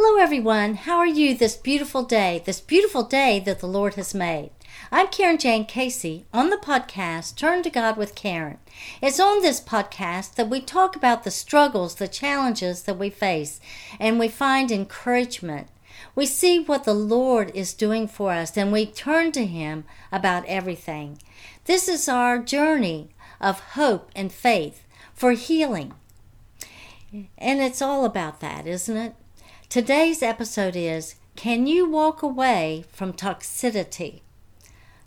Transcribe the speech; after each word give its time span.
Hello, 0.00 0.22
everyone. 0.22 0.76
How 0.76 0.98
are 0.98 1.08
you 1.08 1.36
this 1.36 1.56
beautiful 1.56 2.04
day, 2.04 2.40
this 2.46 2.60
beautiful 2.60 3.02
day 3.02 3.40
that 3.40 3.58
the 3.58 3.66
Lord 3.66 3.94
has 3.94 4.14
made? 4.14 4.50
I'm 4.92 5.08
Karen 5.08 5.38
Jane 5.38 5.66
Casey 5.66 6.24
on 6.32 6.50
the 6.50 6.56
podcast 6.56 7.34
Turn 7.34 7.64
to 7.64 7.68
God 7.68 7.96
with 7.96 8.14
Karen. 8.14 8.58
It's 9.02 9.18
on 9.18 9.42
this 9.42 9.60
podcast 9.60 10.36
that 10.36 10.48
we 10.48 10.60
talk 10.60 10.94
about 10.94 11.24
the 11.24 11.32
struggles, 11.32 11.96
the 11.96 12.06
challenges 12.06 12.84
that 12.84 12.96
we 12.96 13.10
face, 13.10 13.58
and 13.98 14.20
we 14.20 14.28
find 14.28 14.70
encouragement. 14.70 15.66
We 16.14 16.26
see 16.26 16.60
what 16.60 16.84
the 16.84 16.94
Lord 16.94 17.50
is 17.52 17.74
doing 17.74 18.06
for 18.06 18.30
us, 18.30 18.56
and 18.56 18.70
we 18.70 18.86
turn 18.86 19.32
to 19.32 19.44
Him 19.46 19.82
about 20.12 20.46
everything. 20.46 21.18
This 21.64 21.88
is 21.88 22.08
our 22.08 22.38
journey 22.38 23.08
of 23.40 23.58
hope 23.74 24.12
and 24.14 24.30
faith 24.30 24.84
for 25.12 25.32
healing. 25.32 25.92
And 27.36 27.60
it's 27.60 27.82
all 27.82 28.04
about 28.04 28.38
that, 28.38 28.64
isn't 28.64 28.96
it? 28.96 29.16
Today's 29.70 30.22
episode 30.22 30.76
is 30.76 31.16
Can 31.36 31.66
you 31.66 31.86
walk 31.86 32.22
away 32.22 32.86
from 32.90 33.12
toxicity? 33.12 34.22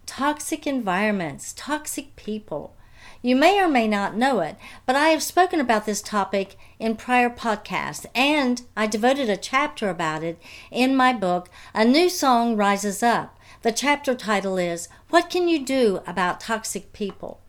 Toxic 0.05 0.67
environments, 0.67 1.51
toxic 1.57 2.15
people. 2.15 2.75
You 3.23 3.35
may 3.35 3.59
or 3.59 3.67
may 3.67 3.87
not 3.87 4.15
know 4.15 4.39
it, 4.41 4.57
but 4.85 4.95
I 4.95 5.07
have 5.09 5.23
spoken 5.23 5.59
about 5.59 5.87
this 5.87 6.03
topic 6.03 6.57
in 6.77 6.95
prior 6.95 7.27
podcasts, 7.27 8.05
and 8.13 8.61
I 8.77 8.85
devoted 8.85 9.31
a 9.31 9.35
chapter 9.35 9.89
about 9.89 10.23
it 10.23 10.39
in 10.70 10.95
my 10.95 11.12
book, 11.12 11.49
A 11.73 11.84
New 11.84 12.07
Song 12.07 12.55
Rises 12.55 13.01
Up. 13.01 13.39
The 13.63 13.71
chapter 13.71 14.13
title 14.13 14.59
is 14.59 14.89
What 15.09 15.31
Can 15.31 15.48
You 15.48 15.65
Do 15.65 16.01
About 16.05 16.39
Toxic 16.39 16.93
People? 16.93 17.41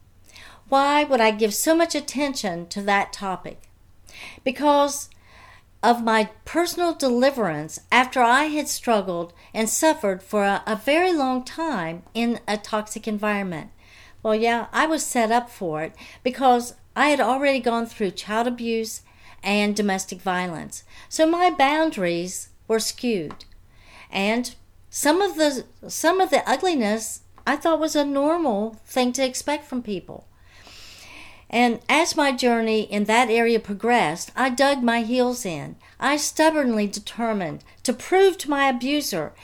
Why 0.70 1.04
would 1.04 1.20
I 1.20 1.30
give 1.30 1.52
so 1.52 1.76
much 1.76 1.94
attention 1.94 2.68
to 2.68 2.80
that 2.80 3.12
topic? 3.12 3.60
Because 4.44 5.10
of 5.82 6.04
my 6.04 6.30
personal 6.44 6.94
deliverance 6.94 7.80
after 7.90 8.22
I 8.22 8.44
had 8.44 8.68
struggled 8.68 9.32
and 9.52 9.68
suffered 9.68 10.22
for 10.22 10.44
a, 10.44 10.62
a, 10.66 10.76
very 10.76 11.12
long 11.12 11.44
time 11.44 12.04
in 12.14 12.38
a 12.46 12.56
toxic 12.56 13.08
environment. 13.08 13.70
Well, 14.22 14.34
yeah, 14.36 14.66
I 14.72 14.86
was 14.86 15.04
set 15.04 15.32
up 15.32 15.50
for 15.50 15.82
it 15.82 15.94
because 16.22 16.74
I 16.94 17.08
had 17.08 17.20
already 17.20 17.58
gone 17.58 17.86
through 17.86 18.12
child 18.12 18.46
abuse 18.46 19.02
and 19.42 19.74
domestic 19.74 20.20
violence. 20.20 20.84
So 21.08 21.26
my 21.26 21.50
boundaries 21.50 22.50
were 22.68 22.78
skewed. 22.78 23.44
And 24.10 24.54
some 24.88 25.20
of 25.20 25.36
the 25.36 25.64
some 25.88 26.20
of 26.20 26.30
the 26.30 26.48
ugliness 26.48 27.22
I 27.46 27.56
thought 27.56 27.80
was 27.80 27.96
a 27.96 28.04
normal 28.04 28.76
thing 28.84 29.12
to 29.14 29.24
expect 29.24 29.64
from 29.64 29.82
people. 29.82 30.28
And 31.52 31.80
as 31.86 32.16
my 32.16 32.32
journey 32.32 32.80
in 32.80 33.04
that 33.04 33.28
area 33.28 33.60
progressed, 33.60 34.32
I 34.34 34.48
dug 34.48 34.82
my 34.82 35.02
heels 35.02 35.44
in. 35.44 35.76
I 36.00 36.16
stubbornly 36.16 36.86
determined 36.86 37.62
to 37.82 37.92
prove 37.92 38.38
to 38.38 38.50
my 38.50 38.68
abuser 38.68 39.34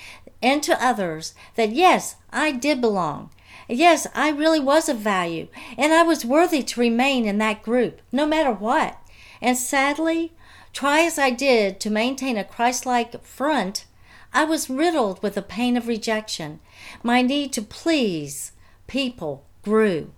and 0.42 0.62
to 0.62 0.82
others 0.82 1.34
that 1.56 1.72
yes, 1.72 2.16
I 2.32 2.52
did 2.52 2.80
belong. 2.80 3.30
Yes, 3.68 4.06
I 4.14 4.30
really 4.30 4.60
was 4.60 4.88
of 4.88 4.96
value, 4.96 5.48
and 5.76 5.92
I 5.92 6.02
was 6.02 6.24
worthy 6.24 6.62
to 6.62 6.80
remain 6.80 7.26
in 7.26 7.36
that 7.38 7.62
group, 7.62 8.00
no 8.10 8.24
matter 8.24 8.52
what. 8.52 8.96
And 9.42 9.58
sadly, 9.58 10.32
try 10.72 11.02
as 11.02 11.18
I 11.18 11.28
did 11.28 11.78
to 11.80 11.90
maintain 11.90 12.38
a 12.38 12.44
Christ 12.44 12.86
like 12.86 13.22
front, 13.22 13.84
I 14.32 14.44
was 14.44 14.70
riddled 14.70 15.22
with 15.22 15.34
the 15.34 15.42
pain 15.42 15.76
of 15.76 15.86
rejection. 15.86 16.60
My 17.02 17.20
need 17.20 17.52
to 17.54 17.62
please 17.62 18.52
people 18.86 19.44
grew. 19.62 20.12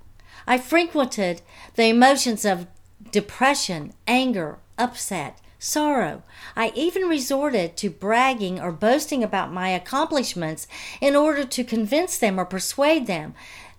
I 0.51 0.59
frequented 0.59 1.43
the 1.77 1.85
emotions 1.85 2.45
of 2.45 2.67
depression, 3.13 3.93
anger, 4.09 4.59
upset, 4.77 5.41
sorrow. 5.61 6.25
I 6.57 6.73
even 6.75 7.03
resorted 7.03 7.77
to 7.77 7.89
bragging 7.89 8.59
or 8.59 8.73
boasting 8.73 9.23
about 9.23 9.53
my 9.53 9.69
accomplishments 9.69 10.67
in 11.01 11.15
order 11.15 11.45
to 11.45 11.63
convince 11.63 12.19
them 12.19 12.37
or 12.37 12.45
persuade 12.45 13.07
them 13.07 13.35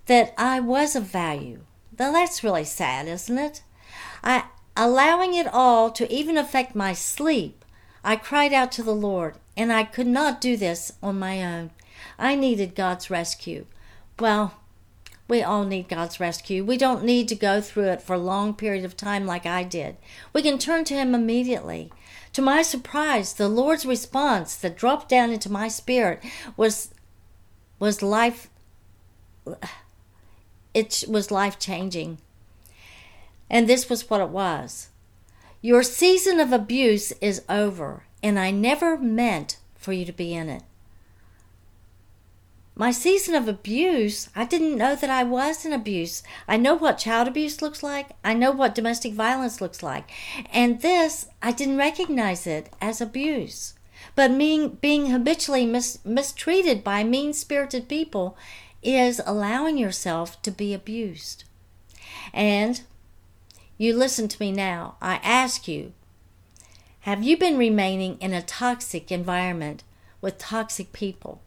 that 0.05 0.33
I 0.37 0.61
was 0.61 0.95
of 0.95 1.03
value. 1.03 1.65
That's 1.91 2.41
really 2.41 2.63
sad, 2.63 3.05
isn't 3.05 3.37
it? 3.37 3.63
I 4.23 4.45
allowing 4.77 5.33
it 5.33 5.53
all 5.53 5.91
to 5.91 6.09
even 6.09 6.37
affect 6.37 6.73
my 6.73 6.93
sleep. 6.93 7.65
I 8.01 8.15
cried 8.15 8.53
out 8.53 8.71
to 8.71 8.83
the 8.83 8.95
Lord, 8.95 9.35
and 9.57 9.73
I 9.73 9.83
could 9.83 10.07
not 10.07 10.39
do 10.39 10.55
this 10.55 10.93
on 11.03 11.19
my 11.19 11.43
own. 11.43 11.71
I 12.17 12.35
needed 12.35 12.75
God's 12.75 13.09
rescue. 13.09 13.65
Well, 14.17 14.60
we 15.31 15.41
all 15.41 15.63
need 15.63 15.87
God's 15.87 16.19
rescue. 16.19 16.65
We 16.65 16.75
don't 16.75 17.05
need 17.05 17.29
to 17.29 17.35
go 17.35 17.61
through 17.61 17.87
it 17.87 18.01
for 18.01 18.15
a 18.15 18.19
long 18.19 18.53
period 18.53 18.83
of 18.83 18.97
time 18.97 19.25
like 19.25 19.45
I 19.45 19.63
did. 19.63 19.95
We 20.33 20.41
can 20.41 20.57
turn 20.57 20.83
to 20.83 20.93
Him 20.93 21.15
immediately. 21.15 21.89
To 22.33 22.41
my 22.41 22.61
surprise, 22.61 23.31
the 23.31 23.47
Lord's 23.47 23.85
response 23.85 24.57
that 24.57 24.75
dropped 24.75 25.07
down 25.07 25.29
into 25.29 25.49
my 25.49 25.69
spirit 25.69 26.21
was 26.57 26.93
was 27.79 28.03
life 28.03 28.49
it 30.73 31.05
was 31.07 31.31
life 31.31 31.57
changing. 31.57 32.17
And 33.49 33.69
this 33.69 33.89
was 33.89 34.09
what 34.09 34.19
it 34.19 34.29
was. 34.29 34.89
Your 35.61 35.81
season 35.81 36.41
of 36.41 36.51
abuse 36.51 37.13
is 37.21 37.41
over, 37.47 38.03
and 38.21 38.37
I 38.37 38.51
never 38.51 38.97
meant 38.97 39.59
for 39.75 39.93
you 39.93 40.03
to 40.03 40.11
be 40.11 40.33
in 40.33 40.49
it 40.49 40.63
my 42.81 42.89
season 42.89 43.35
of 43.35 43.47
abuse, 43.47 44.27
I 44.35 44.43
didn't 44.43 44.75
know 44.75 44.95
that 44.95 45.09
I 45.11 45.21
was 45.21 45.67
in 45.67 45.71
abuse. 45.71 46.23
I 46.47 46.57
know 46.57 46.73
what 46.73 46.97
child 46.97 47.27
abuse 47.27 47.61
looks 47.61 47.83
like. 47.83 48.07
I 48.23 48.33
know 48.33 48.49
what 48.49 48.73
domestic 48.73 49.13
violence 49.13 49.61
looks 49.61 49.83
like. 49.83 50.09
And 50.51 50.81
this, 50.81 51.27
I 51.43 51.51
didn't 51.51 51.77
recognize 51.77 52.47
it 52.47 52.73
as 52.81 52.99
abuse. 52.99 53.75
But 54.15 54.35
being, 54.35 54.79
being 54.81 55.11
habitually 55.11 55.67
mis, 55.67 55.99
mistreated 56.03 56.83
by 56.83 57.03
mean 57.03 57.33
spirited 57.33 57.87
people 57.87 58.35
is 58.81 59.21
allowing 59.27 59.77
yourself 59.77 60.41
to 60.41 60.49
be 60.49 60.73
abused. 60.73 61.43
And 62.33 62.81
you 63.77 63.95
listen 63.95 64.27
to 64.27 64.41
me 64.41 64.51
now. 64.51 64.95
I 64.99 65.19
ask 65.21 65.67
you 65.67 65.93
have 67.01 67.21
you 67.21 67.37
been 67.37 67.59
remaining 67.59 68.17
in 68.17 68.33
a 68.33 68.41
toxic 68.41 69.11
environment 69.11 69.83
with 70.19 70.39
toxic 70.39 70.91
people? 70.93 71.43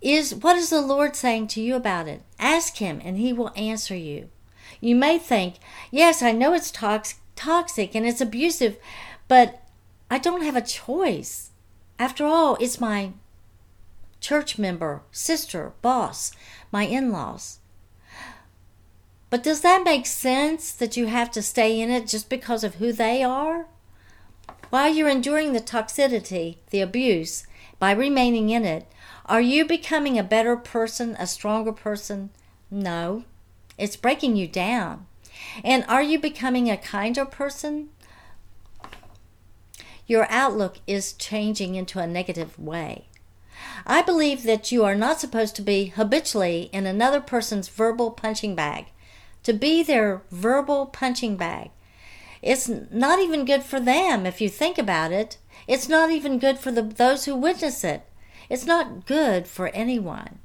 Is 0.00 0.34
what 0.34 0.56
is 0.56 0.70
the 0.70 0.80
Lord 0.80 1.16
saying 1.16 1.48
to 1.48 1.60
you 1.60 1.74
about 1.74 2.08
it? 2.08 2.22
Ask 2.38 2.76
him 2.76 3.00
and 3.04 3.16
he 3.16 3.32
will 3.32 3.52
answer 3.56 3.94
you. 3.94 4.28
You 4.80 4.94
may 4.94 5.18
think, 5.18 5.56
"Yes, 5.90 6.22
I 6.22 6.32
know 6.32 6.52
it's 6.52 6.70
toxic, 6.70 7.18
toxic 7.34 7.94
and 7.94 8.06
it's 8.06 8.20
abusive, 8.20 8.76
but 9.28 9.62
I 10.10 10.18
don't 10.18 10.42
have 10.42 10.56
a 10.56 10.60
choice. 10.60 11.50
After 11.98 12.26
all, 12.26 12.56
it's 12.60 12.80
my 12.80 13.12
church 14.20 14.58
member, 14.58 15.02
sister, 15.12 15.72
boss, 15.82 16.32
my 16.70 16.84
in-laws." 16.84 17.58
But 19.28 19.42
does 19.42 19.62
that 19.62 19.82
make 19.84 20.06
sense 20.06 20.70
that 20.72 20.96
you 20.96 21.06
have 21.06 21.30
to 21.32 21.42
stay 21.42 21.80
in 21.80 21.90
it 21.90 22.06
just 22.06 22.28
because 22.28 22.62
of 22.62 22.76
who 22.76 22.92
they 22.92 23.22
are? 23.24 23.66
While 24.70 24.92
you're 24.92 25.08
enduring 25.08 25.52
the 25.52 25.60
toxicity, 25.60 26.58
the 26.70 26.80
abuse, 26.80 27.46
by 27.78 27.90
remaining 27.92 28.50
in 28.50 28.64
it, 28.64 28.86
are 29.26 29.40
you 29.40 29.64
becoming 29.64 30.18
a 30.18 30.22
better 30.22 30.56
person, 30.56 31.16
a 31.18 31.26
stronger 31.26 31.72
person? 31.72 32.30
No. 32.70 33.24
It's 33.76 33.96
breaking 33.96 34.36
you 34.36 34.46
down. 34.46 35.06
And 35.64 35.84
are 35.88 36.02
you 36.02 36.18
becoming 36.18 36.70
a 36.70 36.76
kinder 36.76 37.24
person? 37.24 37.90
Your 40.06 40.26
outlook 40.30 40.76
is 40.86 41.12
changing 41.12 41.74
into 41.74 41.98
a 41.98 42.06
negative 42.06 42.58
way. 42.58 43.06
I 43.84 44.02
believe 44.02 44.44
that 44.44 44.70
you 44.70 44.84
are 44.84 44.94
not 44.94 45.20
supposed 45.20 45.56
to 45.56 45.62
be 45.62 45.86
habitually 45.86 46.70
in 46.72 46.86
another 46.86 47.20
person's 47.20 47.68
verbal 47.68 48.12
punching 48.12 48.54
bag, 48.54 48.86
to 49.42 49.52
be 49.52 49.82
their 49.82 50.22
verbal 50.30 50.86
punching 50.86 51.36
bag. 51.36 51.70
It's 52.42 52.68
not 52.68 53.18
even 53.18 53.44
good 53.44 53.64
for 53.64 53.80
them 53.80 54.24
if 54.24 54.40
you 54.40 54.48
think 54.48 54.78
about 54.78 55.10
it. 55.10 55.38
It's 55.66 55.88
not 55.88 56.10
even 56.10 56.38
good 56.38 56.58
for 56.58 56.70
the, 56.70 56.82
those 56.82 57.24
who 57.24 57.34
witness 57.34 57.82
it. 57.82 58.06
It's 58.48 58.66
not 58.66 59.06
good 59.06 59.46
for 59.46 59.68
anyone. 59.68 60.38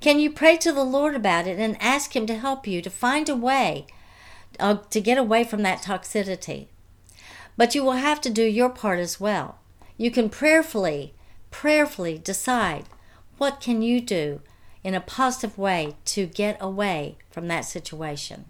Can 0.00 0.18
you 0.18 0.30
pray 0.30 0.56
to 0.58 0.72
the 0.72 0.84
Lord 0.84 1.14
about 1.14 1.46
it 1.46 1.58
and 1.58 1.80
ask 1.80 2.14
Him 2.14 2.26
to 2.26 2.38
help 2.38 2.66
you 2.66 2.82
to 2.82 2.90
find 2.90 3.28
a 3.28 3.36
way 3.36 3.86
uh, 4.58 4.76
to 4.90 5.00
get 5.00 5.18
away 5.18 5.44
from 5.44 5.62
that 5.62 5.82
toxicity? 5.82 6.68
But 7.56 7.74
you 7.74 7.82
will 7.82 7.92
have 7.92 8.20
to 8.22 8.30
do 8.30 8.42
your 8.42 8.70
part 8.70 8.98
as 8.98 9.18
well. 9.18 9.58
You 9.96 10.10
can 10.10 10.28
prayerfully, 10.28 11.14
prayerfully 11.50 12.18
decide 12.18 12.84
what 13.38 13.60
can 13.60 13.82
you 13.82 14.00
do 14.00 14.40
in 14.84 14.94
a 14.94 15.00
positive 15.00 15.58
way 15.58 15.96
to 16.04 16.26
get 16.26 16.56
away 16.60 17.16
from 17.30 17.48
that 17.48 17.62
situation. 17.62 18.44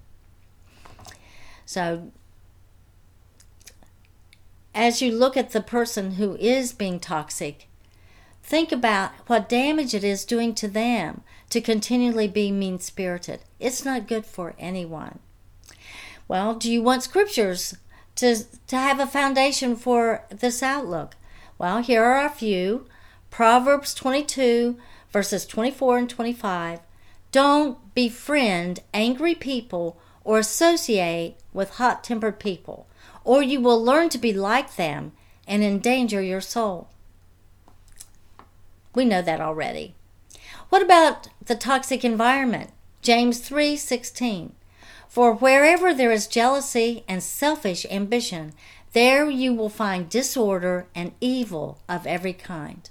So 1.64 2.12
as 4.74 5.00
you 5.00 5.10
look 5.12 5.36
at 5.36 5.50
the 5.50 5.60
person 5.60 6.12
who 6.12 6.36
is 6.36 6.72
being 6.72 7.00
toxic, 7.00 7.68
Think 8.46 8.70
about 8.70 9.10
what 9.26 9.48
damage 9.48 9.92
it 9.92 10.04
is 10.04 10.24
doing 10.24 10.54
to 10.54 10.68
them 10.68 11.22
to 11.50 11.60
continually 11.60 12.28
be 12.28 12.52
mean 12.52 12.78
spirited. 12.78 13.40
It's 13.58 13.84
not 13.84 14.06
good 14.06 14.24
for 14.24 14.54
anyone. 14.56 15.18
Well, 16.28 16.54
do 16.54 16.70
you 16.70 16.80
want 16.80 17.02
scriptures 17.02 17.76
to, 18.14 18.44
to 18.68 18.76
have 18.76 19.00
a 19.00 19.06
foundation 19.08 19.74
for 19.74 20.24
this 20.30 20.62
outlook? 20.62 21.16
Well, 21.58 21.82
here 21.82 22.04
are 22.04 22.24
a 22.24 22.30
few 22.30 22.86
Proverbs 23.30 23.92
22, 23.94 24.76
verses 25.10 25.44
24 25.44 25.98
and 25.98 26.08
25. 26.08 26.78
Don't 27.32 27.94
befriend 27.96 28.78
angry 28.94 29.34
people 29.34 29.98
or 30.22 30.38
associate 30.38 31.34
with 31.52 31.70
hot 31.70 32.04
tempered 32.04 32.38
people, 32.38 32.86
or 33.24 33.42
you 33.42 33.60
will 33.60 33.82
learn 33.82 34.08
to 34.10 34.18
be 34.18 34.32
like 34.32 34.76
them 34.76 35.10
and 35.48 35.64
endanger 35.64 36.22
your 36.22 36.40
soul. 36.40 36.90
We 38.96 39.04
know 39.04 39.20
that 39.20 39.42
already. 39.42 39.94
What 40.70 40.80
about 40.80 41.28
the 41.44 41.54
toxic 41.54 42.02
environment? 42.02 42.70
James 43.02 43.40
3:16. 43.40 44.52
For 45.06 45.34
wherever 45.34 45.92
there 45.92 46.10
is 46.10 46.26
jealousy 46.26 47.04
and 47.06 47.22
selfish 47.22 47.84
ambition, 47.90 48.54
there 48.94 49.28
you 49.28 49.52
will 49.52 49.68
find 49.68 50.08
disorder 50.08 50.86
and 50.94 51.12
evil 51.20 51.78
of 51.86 52.06
every 52.06 52.32
kind. 52.32 52.88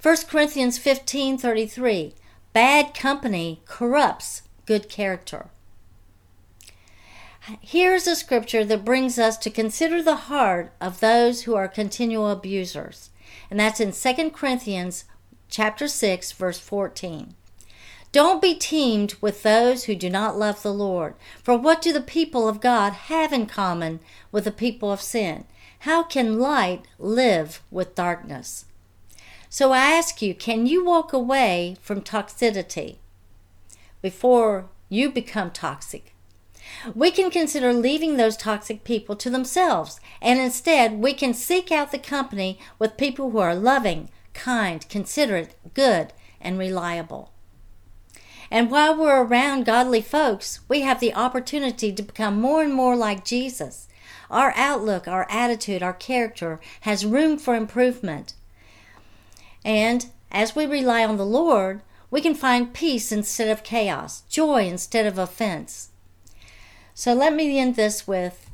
1 0.00 0.28
Corinthians 0.28 0.78
15:33 0.78 2.14
Bad 2.54 2.94
company 2.94 3.60
corrupts 3.66 4.42
good 4.64 4.88
character. 4.88 5.50
Here's 7.60 8.06
a 8.06 8.16
scripture 8.16 8.64
that 8.64 8.84
brings 8.84 9.18
us 9.18 9.36
to 9.38 9.50
consider 9.50 10.02
the 10.02 10.24
heart 10.32 10.72
of 10.80 11.00
those 11.00 11.42
who 11.42 11.54
are 11.54 11.68
continual 11.68 12.30
abusers. 12.30 13.10
And 13.50 13.58
that's 13.58 13.80
in 13.80 13.92
2 13.92 14.30
Corinthians 14.30 15.04
chapter 15.48 15.88
6 15.88 16.32
verse 16.32 16.58
14. 16.58 17.34
Don't 18.12 18.40
be 18.40 18.54
teamed 18.54 19.14
with 19.20 19.42
those 19.42 19.84
who 19.84 19.94
do 19.94 20.08
not 20.08 20.38
love 20.38 20.62
the 20.62 20.72
Lord. 20.72 21.14
For 21.42 21.56
what 21.56 21.82
do 21.82 21.92
the 21.92 22.00
people 22.00 22.48
of 22.48 22.60
God 22.60 22.92
have 22.94 23.32
in 23.32 23.46
common 23.46 24.00
with 24.32 24.44
the 24.44 24.50
people 24.50 24.90
of 24.90 25.02
sin? 25.02 25.44
How 25.80 26.02
can 26.02 26.38
light 26.38 26.86
live 26.98 27.62
with 27.70 27.94
darkness? 27.94 28.64
So 29.48 29.72
I 29.72 29.92
ask 29.92 30.22
you, 30.22 30.34
can 30.34 30.66
you 30.66 30.84
walk 30.84 31.12
away 31.12 31.76
from 31.80 32.00
toxicity 32.00 32.96
before 34.02 34.68
you 34.88 35.10
become 35.10 35.50
toxic? 35.50 36.15
We 36.94 37.10
can 37.10 37.30
consider 37.30 37.72
leaving 37.72 38.16
those 38.16 38.36
toxic 38.36 38.84
people 38.84 39.16
to 39.16 39.30
themselves, 39.30 40.00
and 40.20 40.38
instead 40.38 40.98
we 40.98 41.12
can 41.14 41.34
seek 41.34 41.70
out 41.70 41.92
the 41.92 41.98
company 41.98 42.58
with 42.78 42.96
people 42.96 43.30
who 43.30 43.38
are 43.38 43.54
loving, 43.54 44.10
kind, 44.34 44.88
considerate, 44.88 45.54
good, 45.74 46.12
and 46.40 46.58
reliable. 46.58 47.32
And 48.50 48.70
while 48.70 48.96
we're 48.96 49.24
around 49.24 49.64
godly 49.64 50.00
folks, 50.00 50.60
we 50.68 50.82
have 50.82 51.00
the 51.00 51.14
opportunity 51.14 51.92
to 51.92 52.02
become 52.02 52.40
more 52.40 52.62
and 52.62 52.72
more 52.72 52.96
like 52.96 53.24
Jesus. 53.24 53.88
Our 54.30 54.52
outlook, 54.56 55.08
our 55.08 55.26
attitude, 55.30 55.82
our 55.82 55.92
character 55.92 56.60
has 56.82 57.06
room 57.06 57.38
for 57.38 57.54
improvement. 57.54 58.34
And 59.64 60.06
as 60.30 60.54
we 60.54 60.66
rely 60.66 61.04
on 61.04 61.16
the 61.16 61.26
Lord, 61.26 61.82
we 62.10 62.20
can 62.20 62.34
find 62.34 62.72
peace 62.72 63.10
instead 63.10 63.48
of 63.48 63.64
chaos, 63.64 64.22
joy 64.28 64.66
instead 64.66 65.06
of 65.06 65.18
offense. 65.18 65.90
So 66.98 67.12
let 67.12 67.34
me 67.34 67.58
end 67.58 67.76
this 67.76 68.06
with 68.06 68.48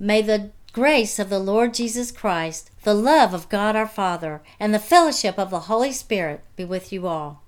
May 0.00 0.20
the 0.20 0.50
grace 0.72 1.20
of 1.20 1.30
the 1.30 1.38
Lord 1.38 1.74
Jesus 1.74 2.10
Christ, 2.10 2.72
the 2.82 2.92
love 2.92 3.32
of 3.32 3.48
God 3.48 3.76
our 3.76 3.86
Father, 3.86 4.42
and 4.58 4.74
the 4.74 4.80
fellowship 4.80 5.38
of 5.38 5.50
the 5.50 5.60
Holy 5.60 5.92
Spirit 5.92 6.42
be 6.56 6.64
with 6.64 6.92
you 6.92 7.06
all. 7.06 7.40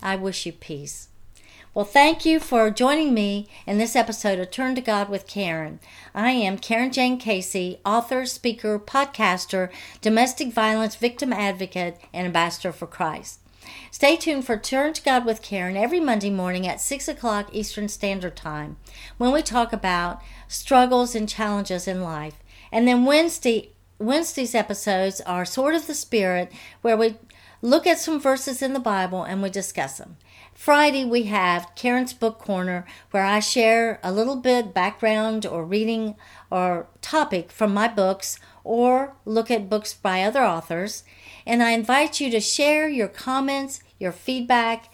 I 0.00 0.14
wish 0.14 0.46
you 0.46 0.52
peace. 0.52 1.08
Well, 1.74 1.84
thank 1.84 2.24
you 2.24 2.38
for 2.38 2.70
joining 2.70 3.14
me 3.14 3.48
in 3.66 3.78
this 3.78 3.96
episode 3.96 4.38
of 4.38 4.52
Turn 4.52 4.76
to 4.76 4.80
God 4.80 5.08
with 5.08 5.26
Karen. 5.26 5.80
I 6.14 6.30
am 6.30 6.56
Karen 6.56 6.92
Jane 6.92 7.18
Casey, 7.18 7.80
author, 7.84 8.24
speaker, 8.26 8.78
podcaster, 8.78 9.70
domestic 10.00 10.52
violence 10.52 10.94
victim 10.94 11.32
advocate, 11.32 11.98
and 12.12 12.26
ambassador 12.26 12.70
for 12.70 12.86
Christ. 12.86 13.40
Stay 13.90 14.16
tuned 14.16 14.44
for 14.44 14.56
Turn 14.56 14.92
to 14.92 15.02
God 15.02 15.24
with 15.24 15.42
Karen 15.42 15.76
every 15.76 16.00
Monday 16.00 16.30
morning 16.30 16.66
at 16.66 16.80
6 16.80 17.08
o'clock 17.08 17.48
Eastern 17.52 17.88
Standard 17.88 18.36
Time 18.36 18.76
when 19.18 19.32
we 19.32 19.42
talk 19.42 19.72
about 19.72 20.20
struggles 20.48 21.14
and 21.14 21.28
challenges 21.28 21.86
in 21.86 22.02
life. 22.02 22.42
And 22.70 22.88
then 22.88 23.04
Wednesday, 23.04 23.72
Wednesday's 23.98 24.54
episodes 24.54 25.20
are 25.20 25.44
Sword 25.44 25.74
of 25.74 25.86
the 25.86 25.94
Spirit, 25.94 26.52
where 26.80 26.96
we 26.96 27.16
look 27.62 27.86
at 27.86 27.98
some 27.98 28.20
verses 28.20 28.60
in 28.60 28.74
the 28.74 28.80
Bible 28.80 29.22
and 29.22 29.42
we 29.42 29.48
discuss 29.48 29.96
them. 29.98 30.16
Friday, 30.52 31.04
we 31.04 31.24
have 31.24 31.74
Karen's 31.74 32.12
Book 32.12 32.38
Corner, 32.38 32.84
where 33.10 33.24
I 33.24 33.40
share 33.40 33.98
a 34.02 34.12
little 34.12 34.36
bit 34.36 34.74
background 34.74 35.46
or 35.46 35.64
reading 35.64 36.16
or 36.50 36.88
topic 37.00 37.50
from 37.50 37.72
my 37.72 37.88
books 37.88 38.38
or 38.62 39.16
look 39.24 39.50
at 39.50 39.70
books 39.70 39.94
by 39.94 40.22
other 40.22 40.44
authors. 40.44 41.04
And 41.46 41.62
I 41.62 41.70
invite 41.70 42.20
you 42.20 42.30
to 42.30 42.40
share 42.40 42.86
your 42.88 43.08
comments, 43.08 43.80
your 43.98 44.12
feedback. 44.12 44.92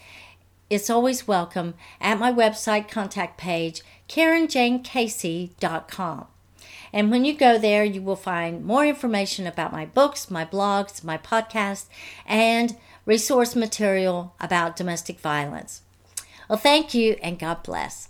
It's 0.71 0.89
always 0.89 1.27
welcome 1.27 1.75
at 2.01 2.21
my 2.21 2.33
website 2.33 2.89
contact 2.89 3.39
page, 3.39 3.83
KarenJaneCasey.com. 4.09 6.27
And 6.93 7.11
when 7.11 7.25
you 7.25 7.35
go 7.35 7.59
there, 7.59 7.85
you 7.85 8.03
will 8.03 8.17
find 8.17 8.65
more 8.65 8.87
information 8.87 9.47
about 9.47 9.73
my 9.73 9.85
books, 9.87 10.31
my 10.31 10.45
blogs, 10.45 11.05
my 11.05 11.19
podcast, 11.19 11.87
and 12.27 12.77
resource 13.07 13.55
material 13.57 14.35
about 14.41 14.77
domestic 14.77 15.21
violence. 15.21 15.83
Well, 16.49 16.59
thank 16.59 16.95
you 16.95 17.17
and 17.23 17.39
God 17.39 17.63
bless. 17.63 18.08